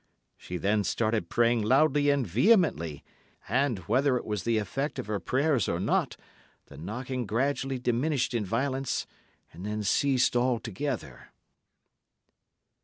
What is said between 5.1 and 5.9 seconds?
prayers or